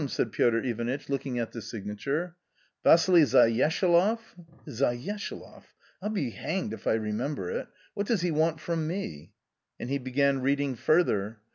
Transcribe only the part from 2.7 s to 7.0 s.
"Vassili Zayeshaloff! Zayeshaloff!— I'll be hanged if I